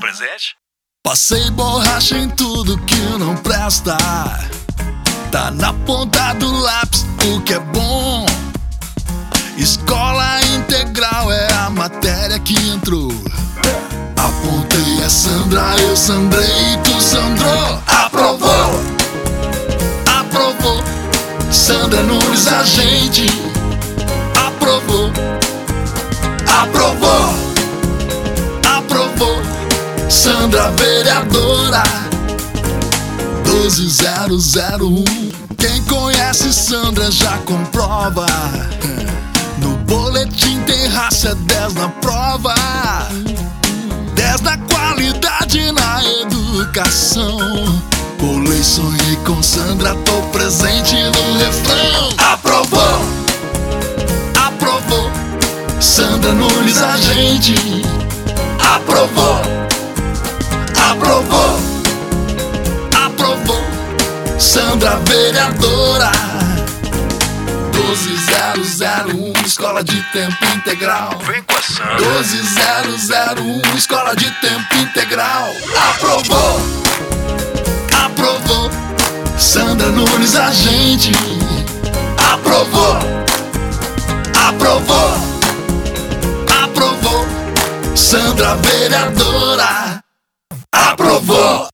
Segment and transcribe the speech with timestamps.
[0.00, 0.56] Presente?
[1.04, 3.96] Passei borracha em tudo que não presta.
[5.30, 8.26] Tá na ponta do lápis o que é bom.
[9.56, 13.12] Escola integral é a matéria que entrou.
[14.16, 17.80] Apontei a Sandra, eu sandrei, tu sandrou.
[17.86, 18.80] Aprovou,
[20.18, 20.82] aprovou.
[21.52, 23.43] Sandra Nunes, a gente
[30.24, 31.82] Sandra vereadora
[33.44, 35.04] 12001
[35.58, 38.24] Quem conhece Sandra já comprova.
[39.58, 42.54] No boletim tem raça 10 na prova.
[44.14, 47.82] 10 na qualidade na educação.
[48.18, 52.08] Colei, sonhei com Sandra, tô presente no refrão.
[52.32, 52.80] Aprovou,
[54.42, 55.10] aprovou!
[55.78, 57.54] Sandra Nunes, a gente
[58.74, 59.23] aprovou,
[64.74, 66.10] Sandra vereadora
[67.70, 71.96] 12001 Escola de Tempo Integral Vem com a Sandra.
[71.96, 75.48] 12001 Escola de Tempo Integral
[75.90, 76.60] Aprovou,
[78.04, 78.68] aprovou.
[79.38, 81.12] Sandra Nunes, a gente
[82.32, 82.98] aprovou,
[84.48, 85.14] aprovou,
[86.64, 87.26] aprovou.
[87.94, 90.02] Sandra vereadora
[90.72, 91.73] aprovou.